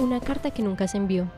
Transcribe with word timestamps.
Una 0.00 0.18
carta 0.18 0.50
que 0.50 0.62
nunca 0.62 0.88
se 0.88 0.96
envió. 0.96 1.30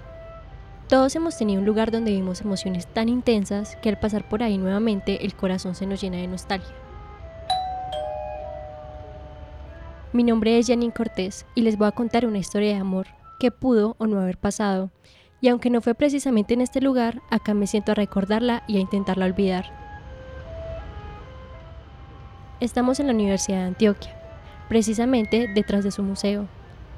Todos 0.89 1.16
hemos 1.16 1.37
tenido 1.37 1.59
un 1.59 1.66
lugar 1.66 1.91
donde 1.91 2.12
vivimos 2.12 2.43
emociones 2.43 2.87
tan 2.87 3.09
intensas 3.09 3.75
que 3.83 3.88
al 3.88 3.98
pasar 3.98 4.29
por 4.29 4.45
ahí 4.45 4.57
nuevamente 4.57 5.25
el 5.25 5.35
corazón 5.35 5.75
se 5.75 5.85
nos 5.85 6.01
llena 6.01 6.19
de 6.19 6.29
nostalgia. 6.29 6.73
Mi 10.12 10.23
nombre 10.23 10.61
es 10.61 10.69
Janine 10.69 10.93
Cortés 10.93 11.45
y 11.57 11.62
les 11.62 11.77
voy 11.77 11.88
a 11.88 11.93
contar 11.93 12.25
una 12.25 12.38
historia 12.38 12.75
de 12.75 12.80
amor 12.80 13.09
que 13.41 13.51
pudo 13.51 13.97
o 13.98 14.07
no 14.07 14.21
haber 14.21 14.38
pasado. 14.38 14.91
Y 15.41 15.49
aunque 15.49 15.69
no 15.69 15.80
fue 15.80 15.97
precisamente 15.97 16.55
en 16.55 16.60
este 16.60 16.80
lugar, 16.80 17.21
acá 17.30 17.55
me 17.55 17.66
siento 17.66 17.91
a 17.91 17.97
recordarla 17.97 18.63
y 18.69 18.77
a 18.77 18.80
intentarla 18.80 19.26
olvidar. 19.26 19.65
Estamos 22.60 23.01
en 23.01 23.09
la 23.09 23.13
Universidad 23.13 23.59
de 23.59 23.65
Antioquia, 23.65 24.15
precisamente 24.69 25.51
detrás 25.52 25.82
de 25.82 25.91
su 25.91 26.04
museo, 26.04 26.47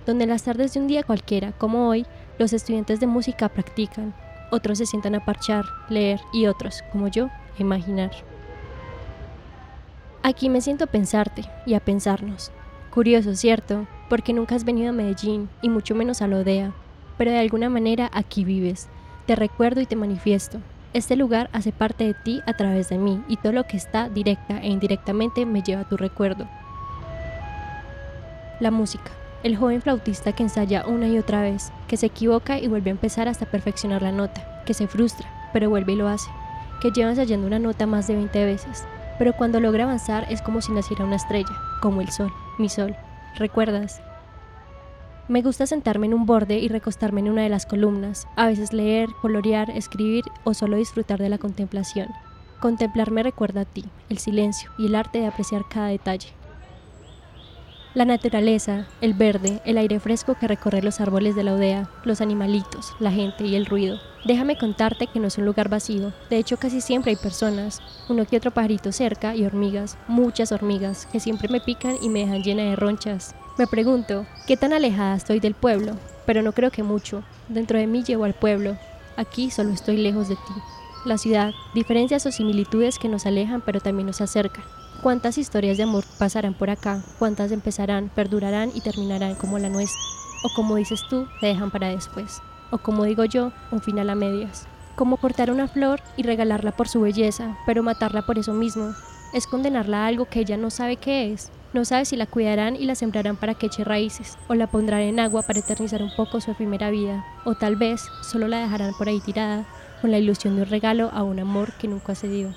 donde 0.07 0.27
las 0.27 0.43
tardes 0.43 0.75
de 0.75 0.81
un 0.81 0.87
día 0.87 1.03
cualquiera, 1.03 1.53
como 1.53 1.89
hoy, 1.89 2.07
los 2.39 2.53
estudiantes 2.53 3.01
de 3.01 3.07
música 3.07 3.49
practican, 3.49 4.15
otros 4.51 4.79
se 4.79 4.87
sientan 4.87 5.15
a 5.15 5.25
parchar, 5.25 5.65
leer 5.89 6.21
y 6.33 6.47
otros, 6.47 6.83
como 6.93 7.09
yo, 7.09 7.27
a 7.27 7.61
imaginar. 7.61 8.11
Aquí 10.23 10.49
me 10.49 10.61
siento 10.61 10.85
a 10.85 10.89
pensarte 10.89 11.45
y 11.67 11.75
a 11.75 11.81
pensarnos. 11.81 12.51
Curioso, 12.91 13.35
¿cierto? 13.35 13.87
Porque 14.09 14.33
nunca 14.33 14.55
has 14.55 14.65
venido 14.65 14.91
a 14.91 14.93
Medellín 14.93 15.49
y 15.61 15.69
mucho 15.69 15.95
menos 15.95 16.23
a 16.23 16.29
Lodea, 16.29 16.73
pero 17.19 17.31
de 17.31 17.39
alguna 17.39 17.69
manera 17.69 18.11
aquí 18.13 18.45
vives. 18.45 18.89
Te 19.27 19.37
recuerdo 19.37 19.81
y 19.81 19.87
te 19.87 19.97
manifiesto. 19.97 20.61
Este 20.93 21.17
lugar 21.17 21.51
hace 21.53 21.73
parte 21.73 22.05
de 22.05 22.15
ti 22.15 22.41
a 22.47 22.53
través 22.53 22.89
de 22.89 22.99
mí 22.99 23.23
y 23.27 23.37
todo 23.37 23.53
lo 23.53 23.65
que 23.65 23.77
está 23.77 24.09
directa 24.09 24.61
e 24.61 24.69
indirectamente 24.69 25.45
me 25.45 25.63
lleva 25.63 25.83
a 25.83 25.89
tu 25.89 25.97
recuerdo. 25.97 26.47
La 28.61 28.71
música 28.71 29.11
el 29.45 29.57
joven 29.59 29.83
flautista 29.83 30.33
que 30.33 30.43
ensaya 30.43 30.87
una 30.87 31.07
y 31.07 31.19
otra 31.19 31.43
vez, 31.43 31.71
que 31.87 31.99
se 31.99 32.07
equivoca 32.07 32.59
y 32.59 32.67
vuelve 32.67 32.91
a 32.91 32.93
empezar 32.93 33.29
hasta 33.29 33.45
perfeccionar 33.45 34.01
la 34.03 34.11
nota, 34.11 34.63
que 34.65 34.73
se 34.73 34.89
frustra, 34.89 35.29
pero 35.53 35.69
vuelve 35.69 35.93
y 35.93 35.97
lo 35.97 36.09
hace, 36.09 36.31
que 36.81 36.91
lleva 36.91 37.11
ensayando 37.11 37.47
una 37.47 37.59
nota 37.59 37.87
más 37.87 38.07
de 38.07 38.17
20 38.17 38.45
veces, 38.47 38.85
pero 39.19 39.35
cuando 39.35 39.61
logra 39.61 39.85
avanzar 39.85 40.27
es 40.31 40.41
como 40.41 40.63
si 40.63 40.73
naciera 40.73 41.05
una 41.05 41.17
estrella, 41.17 41.55
como 41.83 42.01
el 42.01 42.09
sol, 42.11 42.33
mi 42.59 42.71
sol. 42.71 42.97
¿Recuerdas? 43.37 44.01
Me 45.29 45.43
gusta 45.43 45.67
sentarme 45.67 46.07
en 46.07 46.15
un 46.15 46.25
borde 46.25 46.59
y 46.59 46.69
recostarme 46.69 47.21
en 47.21 47.29
una 47.29 47.43
de 47.43 47.51
las 47.51 47.67
columnas, 47.67 48.27
a 48.37 48.47
veces 48.47 48.73
leer, 48.73 49.11
colorear, 49.21 49.69
escribir 49.71 50.25
o 50.45 50.55
solo 50.55 50.79
disfrutar 50.79 51.19
de 51.19 51.29
la 51.29 51.39
contemplación. 51.39 52.09
Contemplar 52.61 53.11
me 53.11 53.23
recuerda 53.23 53.63
a 53.63 53.67
ti, 53.67 53.85
el 54.09 54.17
silencio 54.17 54.71
y 54.79 54.87
el 54.87 54.95
arte 54.95 55.19
de 55.19 55.27
apreciar 55.27 55.65
cada 55.69 55.89
detalle. 55.89 56.29
La 57.95 58.05
naturaleza, 58.05 58.89
el 59.01 59.15
verde, 59.15 59.63
el 59.65 59.79
aire 59.79 60.01
fresco 60.01 60.35
que 60.35 60.49
recorre 60.49 60.83
los 60.83 61.01
árboles 61.01 61.37
de 61.37 61.45
la 61.45 61.55
odea, 61.55 61.89
los 62.03 62.21
animalitos, 62.21 62.93
la 62.99 63.13
gente 63.13 63.45
y 63.45 63.55
el 63.55 63.67
ruido. 63.67 64.01
Déjame 64.25 64.59
contarte 64.59 65.07
que 65.07 65.21
no 65.21 65.29
es 65.29 65.39
un 65.39 65.45
lugar 65.45 65.69
vacío, 65.69 66.13
de 66.29 66.39
hecho 66.39 66.57
casi 66.57 66.81
siempre 66.81 67.11
hay 67.11 67.17
personas, 67.17 67.81
uno 68.09 68.25
que 68.25 68.37
otro 68.37 68.51
pajarito 68.51 68.91
cerca 68.91 69.37
y 69.37 69.47
hormigas, 69.47 69.97
muchas 70.09 70.51
hormigas, 70.51 71.07
que 71.07 71.21
siempre 71.21 71.49
me 71.49 71.61
pican 71.61 71.95
y 72.03 72.09
me 72.09 72.19
dejan 72.19 72.43
llena 72.43 72.65
de 72.65 72.75
ronchas. 72.75 73.37
Me 73.59 73.69
pregunto, 73.69 74.27
¿qué 74.49 74.57
tan 74.57 74.73
alejada 74.73 75.15
estoy 75.15 75.39
del 75.39 75.55
pueblo? 75.55 75.93
Pero 76.27 76.43
no 76.43 76.51
creo 76.51 76.73
que 76.73 76.83
mucho, 76.83 77.23
dentro 77.49 77.79
de 77.79 77.87
mí 77.87 78.03
llevo 78.03 78.25
al 78.25 78.35
pueblo, 78.35 78.77
aquí 79.17 79.53
solo 79.53 79.73
estoy 79.73 79.99
lejos 79.99 80.29
de 80.29 80.35
ti. 80.35 80.53
La 81.05 81.17
ciudad, 81.17 81.53
diferencias 81.75 82.27
o 82.27 82.33
similitudes 82.33 82.99
que 82.99 83.09
nos 83.09 83.25
alejan 83.25 83.63
pero 83.65 83.79
también 83.79 84.09
nos 84.09 84.21
acercan. 84.21 84.65
¿Cuántas 85.05 85.37
historias 85.37 85.77
de 85.77 85.83
amor 85.83 86.03
pasarán 86.19 86.55
por 86.55 86.71
acá? 86.71 87.03
¿Cuántas 87.19 87.53
empezarán, 87.53 88.09
perdurarán 88.09 88.71
y 88.75 88.81
terminarán 88.81 89.35
como 89.35 89.59
la 89.59 89.69
nuestra? 89.69 90.01
O 90.45 90.49
como 90.57 90.77
dices 90.77 91.03
tú, 91.11 91.27
te 91.43 91.49
dejan 91.49 91.71
para 91.71 91.89
después. 91.89 92.41
O 92.71 92.79
como 92.79 93.05
digo 93.05 93.27
yo, 93.27 93.53
un 93.71 93.83
final 93.83 94.09
a 94.09 94.15
medias. 94.15 94.67
Como 94.97 95.19
cortar 95.19 95.51
una 95.51 95.69
flor 95.69 96.01
y 96.17 96.23
regalarla 96.23 96.73
por 96.73 96.89
su 96.89 97.03
belleza, 97.03 97.59
pero 97.67 97.83
matarla 97.83 98.25
por 98.25 98.39
eso 98.39 98.55
mismo. 98.55 98.95
Es 99.35 99.47
condenarla 99.47 100.05
a 100.05 100.07
algo 100.07 100.25
que 100.25 100.41
ella 100.41 100.57
no 100.57 100.71
sabe 100.71 100.97
qué 100.97 101.35
es. 101.35 101.53
No 101.75 101.85
sabe 101.85 102.07
si 102.07 102.17
la 102.17 102.25
cuidarán 102.25 102.75
y 102.75 102.87
la 102.87 102.95
sembrarán 102.95 103.37
para 103.37 103.53
que 103.53 103.67
eche 103.67 103.85
raíces, 103.85 104.39
o 104.49 104.55
la 104.55 104.69
pondrán 104.69 105.03
en 105.03 105.21
agua 105.21 105.43
para 105.43 105.59
eternizar 105.59 106.03
un 106.03 106.17
poco 106.17 106.41
su 106.41 106.51
efímera 106.53 106.89
vida, 106.89 107.27
o 107.45 107.55
tal 107.55 107.77
vez 107.77 108.01
solo 108.23 108.49
la 108.49 108.61
dejarán 108.61 108.95
por 108.97 109.11
ahí 109.11 109.21
tirada, 109.21 109.67
con 110.01 110.13
la 110.13 110.19
ilusión 110.19 110.57
de 110.57 110.63
un 110.63 110.69
regalo 110.71 111.11
a 111.13 111.25
un 111.25 111.41
amor 111.41 111.75
que 111.75 111.89
nunca 111.89 112.15
se 112.15 112.29
dio. 112.29 112.55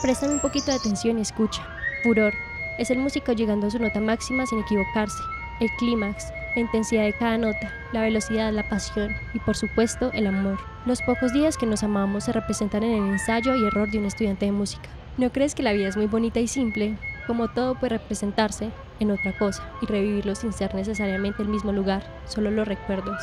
Préstame 0.00 0.34
un 0.34 0.40
poquito 0.40 0.66
de 0.66 0.76
atención 0.76 1.18
y 1.18 1.22
escucha. 1.22 1.66
Furor. 2.04 2.32
Es 2.78 2.90
el 2.90 2.98
músico 2.98 3.32
llegando 3.32 3.66
a 3.66 3.70
su 3.70 3.80
nota 3.80 4.00
máxima 4.00 4.46
sin 4.46 4.60
equivocarse. 4.60 5.18
El 5.58 5.68
clímax, 5.70 6.32
la 6.54 6.60
intensidad 6.60 7.02
de 7.02 7.12
cada 7.12 7.36
nota, 7.36 7.72
la 7.92 8.02
velocidad, 8.02 8.52
la 8.52 8.68
pasión 8.68 9.16
y 9.34 9.40
por 9.40 9.56
supuesto 9.56 10.12
el 10.12 10.28
amor. 10.28 10.56
Los 10.86 11.02
pocos 11.02 11.32
días 11.32 11.56
que 11.56 11.66
nos 11.66 11.82
amamos 11.82 12.24
se 12.24 12.32
representan 12.32 12.84
en 12.84 13.02
el 13.02 13.10
ensayo 13.10 13.56
y 13.56 13.66
error 13.66 13.90
de 13.90 13.98
un 13.98 14.04
estudiante 14.04 14.46
de 14.46 14.52
música. 14.52 14.88
¿No 15.16 15.32
crees 15.32 15.56
que 15.56 15.64
la 15.64 15.72
vida 15.72 15.88
es 15.88 15.96
muy 15.96 16.06
bonita 16.06 16.38
y 16.38 16.46
simple? 16.46 16.96
Como 17.26 17.48
todo 17.48 17.74
puede 17.74 17.98
representarse 17.98 18.70
en 19.00 19.10
otra 19.10 19.36
cosa 19.36 19.68
y 19.82 19.86
revivirlo 19.86 20.36
sin 20.36 20.52
ser 20.52 20.76
necesariamente 20.76 21.42
el 21.42 21.48
mismo 21.48 21.72
lugar, 21.72 22.04
solo 22.24 22.52
los 22.52 22.68
recuerdos. 22.68 23.20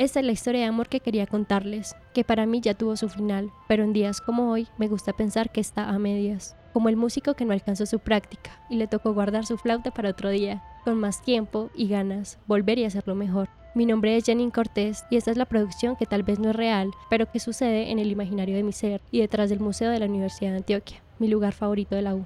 Esta 0.00 0.20
es 0.20 0.24
la 0.24 0.32
historia 0.32 0.62
de 0.62 0.66
amor 0.66 0.88
que 0.88 1.00
quería 1.00 1.26
contarles, 1.26 1.94
que 2.14 2.24
para 2.24 2.46
mí 2.46 2.62
ya 2.62 2.72
tuvo 2.72 2.96
su 2.96 3.10
final, 3.10 3.52
pero 3.68 3.84
en 3.84 3.92
días 3.92 4.22
como 4.22 4.50
hoy 4.50 4.66
me 4.78 4.88
gusta 4.88 5.12
pensar 5.12 5.52
que 5.52 5.60
está 5.60 5.90
a 5.90 5.98
medias, 5.98 6.56
como 6.72 6.88
el 6.88 6.96
músico 6.96 7.34
que 7.34 7.44
no 7.44 7.52
alcanzó 7.52 7.84
su 7.84 7.98
práctica 7.98 8.50
y 8.70 8.76
le 8.76 8.86
tocó 8.86 9.12
guardar 9.12 9.44
su 9.44 9.58
flauta 9.58 9.90
para 9.90 10.08
otro 10.08 10.30
día, 10.30 10.62
con 10.86 10.98
más 10.98 11.20
tiempo 11.20 11.68
y 11.76 11.86
ganas, 11.86 12.38
volver 12.46 12.78
y 12.78 12.86
hacerlo 12.86 13.14
mejor. 13.14 13.50
Mi 13.74 13.84
nombre 13.84 14.16
es 14.16 14.24
Janine 14.24 14.50
Cortés 14.50 15.04
y 15.10 15.18
esta 15.18 15.32
es 15.32 15.36
la 15.36 15.44
producción 15.44 15.96
que 15.96 16.06
tal 16.06 16.22
vez 16.22 16.38
no 16.38 16.48
es 16.48 16.56
real, 16.56 16.90
pero 17.10 17.30
que 17.30 17.38
sucede 17.38 17.90
en 17.90 17.98
el 17.98 18.10
imaginario 18.10 18.56
de 18.56 18.62
mi 18.62 18.72
ser 18.72 19.02
y 19.10 19.20
detrás 19.20 19.50
del 19.50 19.60
Museo 19.60 19.90
de 19.90 19.98
la 19.98 20.06
Universidad 20.06 20.52
de 20.52 20.56
Antioquia, 20.56 21.02
mi 21.18 21.28
lugar 21.28 21.52
favorito 21.52 21.94
de 21.94 22.00
la 22.00 22.14
U. 22.14 22.24